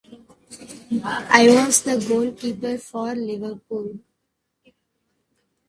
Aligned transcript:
I 1.03 1.45
was 1.53 1.83
the 1.83 1.99
goalkeeper 2.07 2.75
for 2.79 3.13
Liverpool. 3.13 3.99